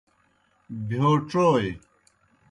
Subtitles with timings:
[0.87, 1.69] بہیو ڇوئے۔